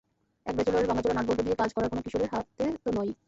এক 0.45 0.53
ব্যাচেলরের 0.55 0.89
ভাঙাচোরা 0.89 1.15
নাটবল্টু 1.17 1.43
দিয়ে 1.43 1.59
কাজ 1.61 1.69
করার 1.73 1.89
কোনো 1.89 2.01
কিশোরের 2.01 2.29
হাতে 2.33 2.65
তো 2.83 2.89
নয়ই। 2.91 3.13